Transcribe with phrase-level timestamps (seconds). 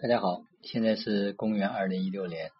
[0.00, 2.52] 大家好，现在是公元二零一六年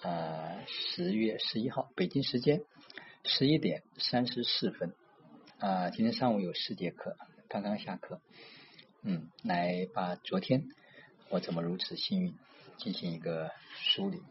[0.00, 2.64] 啊十月十一号，北京时间
[3.22, 4.94] 十一点三十四分
[5.58, 5.90] 啊。
[5.90, 8.22] 今天上午有四节课，刚刚下课，
[9.02, 10.68] 嗯，来把昨天
[11.28, 12.34] 我怎么如此幸运
[12.78, 14.22] 进行一个梳理。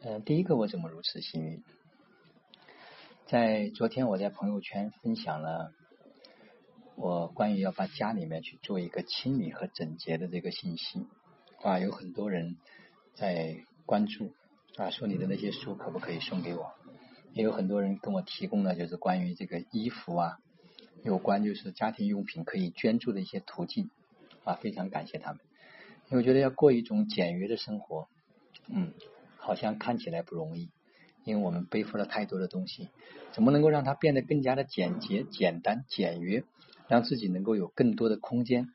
[0.00, 1.62] 嗯，第一个我怎么如此幸运？
[3.26, 5.74] 在昨天我在朋友圈分享了。
[6.94, 11.06] 我关于要把家里面去做一个清理和整洁的这个信息
[11.62, 12.56] 啊，有很多人
[13.14, 14.32] 在关注
[14.76, 16.72] 啊，说你的那些书可不可以送给我？
[17.32, 20.38] 也有很多人跟我提供了就是关于这个衣服啊，
[21.02, 23.90] 有关就是家庭用品可以捐助的一些途径
[24.44, 25.40] 啊，非常感谢他们。
[26.10, 28.06] 因为我觉得要过一种简约的生活，
[28.68, 28.92] 嗯，
[29.38, 30.70] 好像看起来不容易，
[31.24, 32.90] 因为我们背负了太多的东西，
[33.32, 36.44] 怎么能够让它变得更加的简洁、简单、简约？
[36.92, 38.68] 让自己能够有更多的空间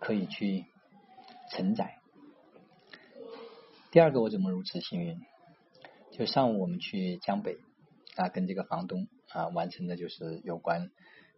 [0.00, 0.64] 可以去
[1.52, 2.00] 承载。
[3.92, 5.20] 第二个，我怎么如此幸运？
[6.10, 7.58] 就上午我们去江北
[8.16, 10.90] 啊，跟这个房东啊完成的就是有关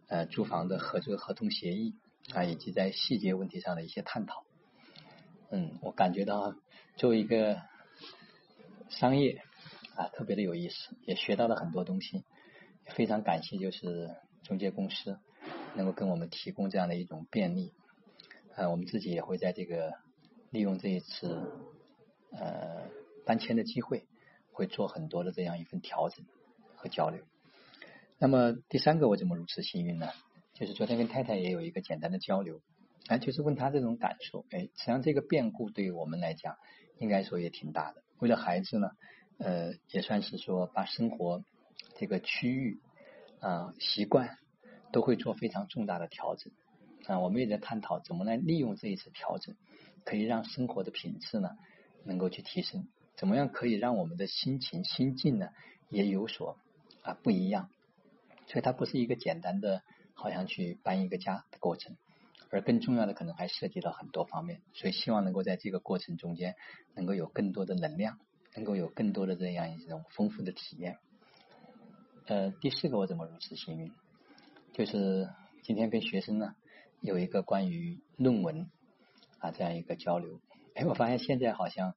[0.07, 1.93] 呃租房的合作合同协议
[2.33, 4.43] 啊，以及在细节问题上的一些探讨。
[5.51, 6.55] 嗯，我感觉到
[6.95, 7.61] 作为一个
[8.89, 9.39] 商业
[9.95, 12.23] 啊，特别的有意思，也学到了很多东西。
[12.87, 15.19] 非常感谢，就是中介公司。
[15.75, 17.73] 能够跟我们提供这样的一种便利，
[18.55, 19.93] 呃，我们自己也会在这个
[20.51, 21.51] 利用这一次
[22.31, 22.89] 呃
[23.25, 24.05] 搬迁的机会，
[24.51, 26.25] 会做很多的这样一份调整
[26.75, 27.23] 和交流。
[28.19, 30.09] 那么第三个，我怎么如此幸运呢？
[30.53, 32.61] 就是昨天跟太太也有一个简单的交流，
[33.07, 34.45] 哎，就是问他这种感受。
[34.51, 36.57] 哎，实际上这个变故对于我们来讲，
[36.99, 38.03] 应该说也挺大的。
[38.19, 38.91] 为了孩子呢，
[39.39, 41.43] 呃，也算是说把生活
[41.97, 42.79] 这个区域
[43.39, 44.37] 啊习惯。
[44.93, 46.53] 都会做非常重大的调整
[47.07, 47.19] 啊！
[47.19, 49.55] 我们也在探讨怎么来利用这一次调整，
[50.05, 51.49] 可以让生活的品质呢
[52.05, 55.49] 能够去提升，怎么样可以让我们的心情心境呢
[55.89, 56.57] 也有所
[57.01, 57.69] 啊不一样？
[58.47, 59.81] 所以它不是一个简单的
[60.13, 61.97] 好像去搬一个家的过程，
[62.51, 64.61] 而更重要的可能还涉及到很多方面。
[64.73, 66.55] 所以希望能够在这个过程中间
[66.93, 68.19] 能够有更多的能量，
[68.55, 70.99] 能够有更多的这样一种丰富的体验。
[72.27, 73.91] 呃，第四个我怎么如此幸运？
[74.73, 75.29] 就是
[75.61, 76.55] 今天跟学生呢
[76.99, 78.71] 有一个关于论文
[79.37, 80.41] 啊这样一个交流，
[80.73, 81.93] 哎，我发现现在好像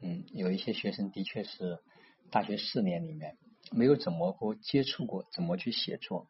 [0.00, 1.80] 嗯有一些学生的确是
[2.30, 3.36] 大学四年里面
[3.72, 6.28] 没有怎么过接触过怎么去写作，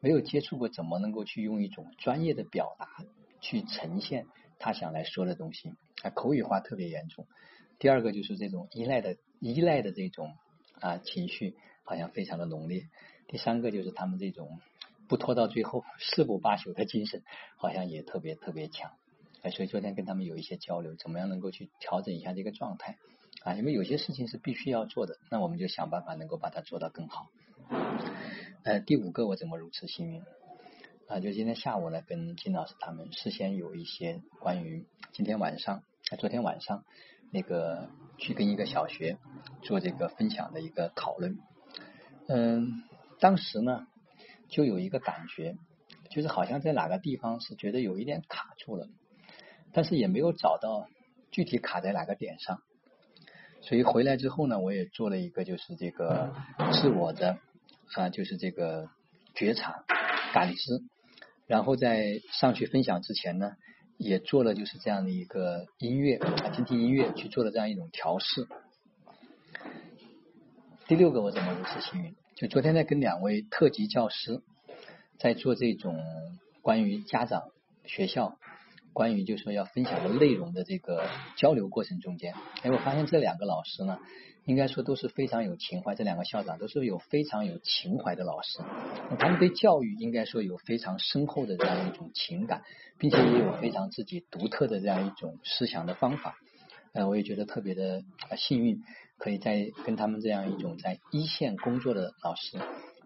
[0.00, 2.86] 没有接触过怎么能够去用一种专业的表达
[3.40, 4.26] 去呈现
[4.58, 5.72] 他想来说的东西，
[6.02, 7.26] 啊口语化特别严重。
[7.78, 10.36] 第二个就是这种依赖的依赖的这种
[10.78, 12.90] 啊情绪好像非常的浓烈。
[13.28, 14.60] 第三个就是他们这种。
[15.12, 17.22] 不拖到最后誓不罢休的精神，
[17.58, 18.92] 好像也特别特别强。
[19.42, 22.96] 哎，所以昨天跟他们有一些交流，怎么样能够去调整一下这个状态
[23.42, 23.52] 啊？
[23.52, 27.28] 因为有些事情是必须要做的，那我们就想办法能够把它做到更好。
[28.62, 30.22] 呃，第五个我怎么如此幸运
[31.08, 31.20] 啊？
[31.20, 35.82] 就今天下午呢，跟金老师他们事先有一些关于今天晚上、
[36.18, 36.86] 昨天晚上
[37.30, 39.18] 那个去跟一个小学
[39.60, 41.38] 做这个分享的一个讨论。
[42.28, 42.82] 嗯，
[43.20, 43.88] 当时呢。
[44.52, 45.56] 就有一个感觉，
[46.10, 48.86] 就是好像在哪个地方是觉得有一点卡住了，
[49.72, 50.86] 但是也没有找到
[51.30, 52.60] 具体卡在哪个点上。
[53.62, 56.34] 所以回来之后呢，我也做了一个就是这个
[56.72, 57.38] 自我的
[57.94, 58.90] 啊，就是这个
[59.34, 59.84] 觉察
[60.34, 60.82] 感知，
[61.46, 63.52] 然后在上去分享之前呢，
[63.96, 68.46] 也做了就是这样的一个音乐啊，听听音乐去做了这样一种调试。
[70.88, 72.14] 第六个，我怎么如此幸运？
[72.34, 74.42] 就昨天在跟两位特级教师
[75.18, 76.02] 在做这种
[76.60, 77.50] 关于家长、
[77.84, 78.38] 学校
[78.92, 83.98] 关于就是说要分享的内容的这个交流过程中间，哎，我发现这两个老师呢，
[84.44, 88.58] 应该说都是非常有情怀，这两个校长都是有非常有情怀的老师，
[89.18, 92.62] 他们对教育应该说有非常深厚的这样一种情感，
[92.98, 96.36] 并且也有非常自己独特的这样一种思想的方法。
[96.92, 98.04] 呃，我也觉得特别的
[98.36, 98.82] 幸运，
[99.16, 102.58] 可以在跟他们这样一种在一线工作的老师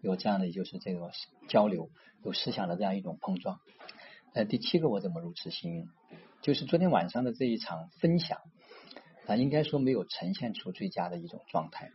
[0.03, 1.13] 有这样的就是这个
[1.49, 1.89] 交流，
[2.25, 3.61] 有思想的这样一种碰撞。
[4.35, 5.89] 呃，第七个我怎么如此幸运？
[6.43, 8.41] 就是昨天晚上的这一场分享
[9.27, 11.91] 啊，应该说没有呈现出最佳的一种状态。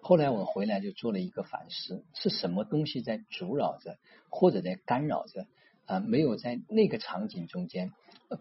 [0.00, 3.98] 后来我回来就做了一个反思，是什么东西在阻扰着，
[4.30, 5.46] 或者在干扰着
[5.90, 6.00] 啊？
[6.00, 7.92] 没有在那个场景中间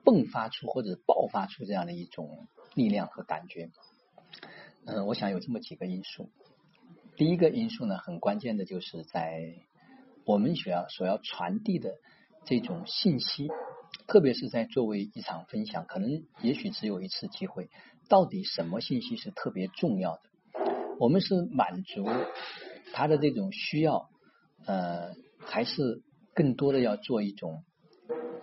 [0.05, 2.47] 迸发出或者爆发出这样的一种。
[2.75, 3.71] 力量和感觉，
[4.85, 6.29] 嗯，我想有这么几个因素。
[7.17, 9.55] 第一个因素呢，很关键的就是在
[10.23, 11.95] 我们学校所要传递的
[12.45, 13.49] 这种信息，
[14.07, 17.71] 特别是在作为一场分享，可能也许只有一次机会，
[18.07, 20.21] 到底什么信息是特别重要的？
[20.99, 22.05] 我们是满足
[22.93, 24.11] 他的这种需要，
[24.67, 26.03] 呃，还是
[26.39, 27.65] 更多的要做一种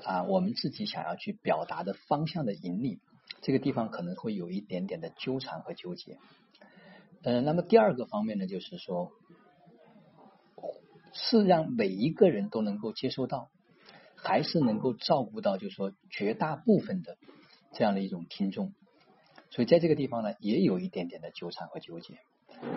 [0.05, 3.01] 啊，我们自己想要去表达的方向的引领？
[3.41, 6.19] 这个地方可能会有一点点的纠缠和纠结。
[7.23, 9.13] 嗯，那么第二个方面呢，就是说，
[11.15, 13.49] 是让每一个人都能够接收到。
[14.15, 17.17] 还是能够照顾到，就是说绝大部分的
[17.73, 18.75] 这样的一种听众，
[19.49, 22.19] 所以在这个地方呢，也有一点点的纠缠和纠结。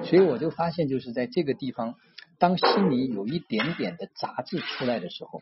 [0.06, 1.95] 所以我就发现，就是在这个地方，
[2.39, 5.41] 当心里有一点点的杂质出来的时候，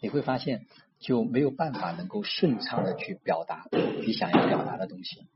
[0.00, 0.64] 你会发现
[0.98, 5.26] 就没有办法能够顺畅的去表达你想要表达的东西。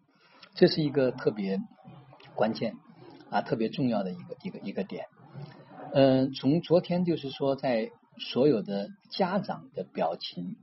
[0.55, 1.61] 这是一个特别
[2.35, 2.77] 关键
[3.29, 5.07] 啊，特别重要的一个一个一个点。
[5.93, 7.91] 嗯，从昨天就是说在。
[8.19, 10.57] 所有的家长的表情，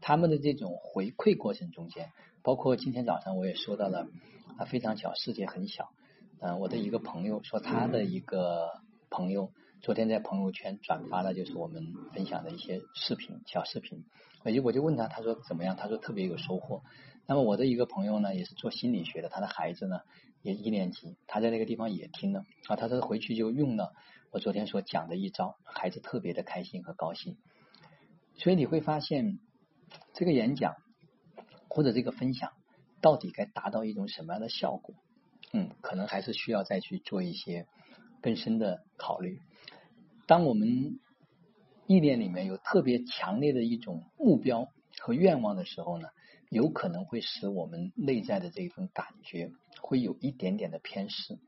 [0.00, 2.10] 他们的这种回馈过程中间，
[2.42, 4.06] 包括今天早上我也说到了
[4.56, 5.90] 啊，非常巧，世界很小。
[6.40, 9.50] 嗯，我的一个朋友说，他的一个朋友
[9.82, 14.04] 昨天在朋友圈转发了，就是我们分享的一些视频，小视频。
[14.44, 15.74] 我就我就问他，他说怎么样？
[15.74, 16.84] 他说特别有收获。
[17.26, 20.02] 那么我的一个朋友呢，也是做心理学的，他的孩子呢
[20.40, 23.92] 也一年级，他在那个地方也听了啊，他说回去就用了。
[24.30, 27.36] 我昨天所讲的一招，孩子特别的开心和高兴，
[28.36, 29.40] 所以你会发现，
[30.14, 30.76] 这个演讲
[31.68, 32.52] 或者这个分享，
[33.00, 34.94] 到底该达到一种什么样的效果？
[35.52, 37.66] 嗯，可能还是需要再去做一些
[38.20, 39.40] 更深的考虑。
[40.32, 40.98] 当我们
[41.86, 46.08] 意念里面有特别强烈的一种目标和愿望的时候呢，
[46.48, 49.50] 有可能会使我们内在的这一份感觉
[49.82, 51.38] 会有一点点的偏失。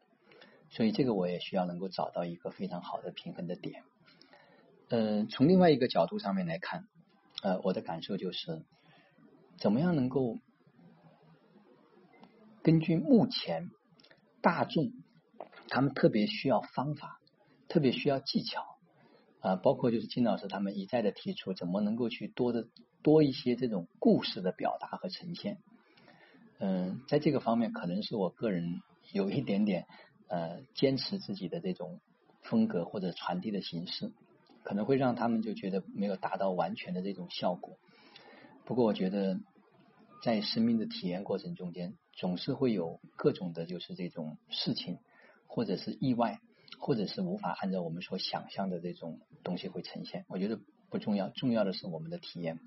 [0.69, 3.85] 所以这个我也需要能够找到一个非常好的平衡的点。
[4.91, 6.87] 呃，从另外一个角度上面来看，
[7.43, 8.67] 呃，我的感受就是，
[9.57, 10.37] 怎么样能够
[12.63, 13.71] 根据目前
[14.43, 14.93] 大众
[15.69, 17.19] 他们特别需要方法，
[17.67, 18.74] 特别需要技巧
[19.45, 22.67] 啊，包括就是金老师他们一再的提出，怎么能够去多的
[23.03, 25.59] 多一些这种故事的表达和呈现。
[26.59, 28.83] 嗯，在这个方面，可能是我个人
[29.13, 29.87] 有一点点。
[30.27, 32.01] 呃，坚持自己的这种
[32.43, 34.11] 风格或者传递的形式，
[34.65, 37.77] 可能会让他们就觉得没有达到完全的这种效果。
[38.65, 39.39] 不过，我觉得
[40.23, 44.99] 在生命的体验过程中间，总是会有各种的，就是这种事情，
[45.47, 46.41] 或者是意外，
[46.87, 50.27] 或者是无法按照我们所想象的这种东西会呈现。
[50.29, 50.61] 我觉得
[50.91, 52.61] 不重要，重要的是我们的体验。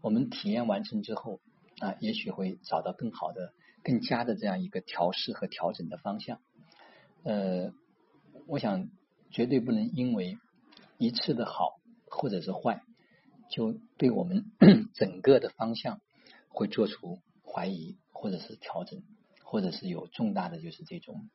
[0.00, 1.38] 我们体验完成之后
[1.78, 3.52] 啊，也许会找到更好的、
[3.84, 6.40] 更加的这样一个调试和调整的方向。
[7.22, 7.72] 呃，
[8.48, 8.88] 我想
[9.30, 10.38] 绝对不能因为
[10.98, 11.78] 一次的好
[12.10, 12.82] 或者是坏，
[13.48, 14.46] 就对我们
[14.92, 16.00] 整个的方向
[16.48, 19.04] 会做出怀疑，或者是调整，
[19.44, 21.30] 或者是有重大的就是这种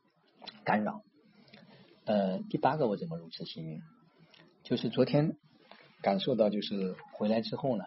[0.65, 1.05] 干扰。
[2.11, 3.81] 呃，第八个我怎么如此幸运？
[4.63, 5.37] 就是昨天
[6.01, 7.85] 感受到，就是回来之后呢，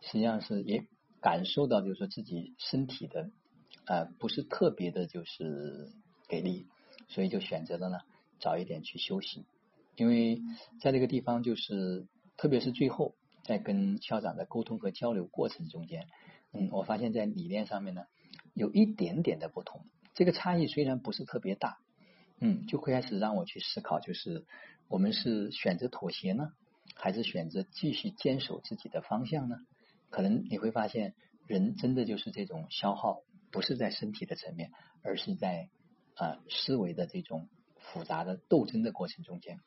[0.00, 0.86] 实际上是也
[1.20, 3.28] 感受到，就是说自己身体的
[3.84, 5.92] 啊不是特别的，就是
[6.26, 6.68] 给力。
[7.08, 7.98] 所以就选择了呢，
[8.38, 9.44] 早一点去休息，
[9.94, 10.40] 因为
[10.80, 12.06] 在这个地方，就是
[12.38, 13.14] 特别是最后
[13.44, 16.06] 在跟校长的沟通和交流过程中间，
[16.54, 18.04] 嗯，我发现在理念上面呢
[18.54, 19.84] 有一点点的不同。
[20.14, 21.76] 这个差异虽然不是特别大，
[22.40, 24.44] 嗯，就会开始让我去思考，就是
[24.88, 26.52] 我们是选择妥协呢，
[26.94, 29.56] 还是选择继续坚守自己的方向呢？
[30.10, 31.14] 可能你会发现，
[31.46, 35.68] 人真的就是这种消耗，不是在身体的层面，而是在。
[36.16, 39.58] 啊，思维的这种复杂的斗争的过程中间，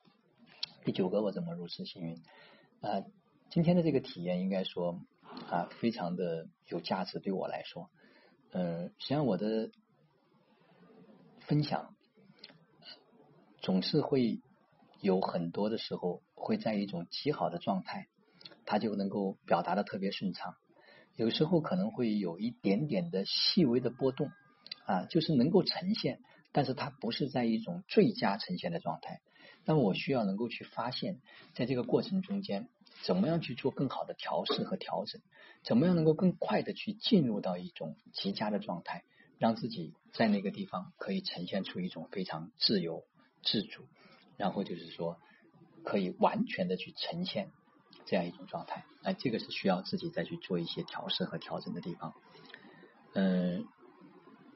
[0.85, 2.21] 第九个我怎么如此幸运？
[2.79, 3.01] 啊，
[3.49, 5.01] 今天的这个体验应该说
[5.49, 7.89] 啊，非常的有价值对我来说。
[8.51, 9.71] 嗯，实际上我的
[11.39, 11.95] 分享
[13.63, 14.41] 总是会
[15.01, 18.07] 有很多的时候会在一种极好的状态，
[18.65, 20.55] 它就能够表达的特别顺畅。
[21.15, 24.29] 有时候可能会有一点点的细微的波动
[24.85, 26.19] 啊，就是能够呈现。
[26.51, 29.21] 但是它不是在一种最佳呈现的状态，
[29.65, 31.19] 那么我需要能够去发现，
[31.55, 32.69] 在这个过程中间，
[33.03, 35.19] 怎么样去做更好的调试和调整，
[35.63, 39.03] 怎么样能够更快的去进入到一种极佳的状态，
[39.39, 43.03] 让自己在那个地方可以呈现出一种非常自由
[43.43, 43.83] 自主，
[44.37, 45.17] 然后就是说
[45.83, 47.51] 可以完全的去呈现
[48.05, 52.13] 这样一种状态，那这个是需要自己再去做一些调试和调整的地方。
[53.13, 53.67] 嗯，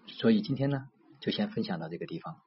[0.08, 0.90] 所以今天呢。
[1.20, 2.40] 就先分享到这个地方。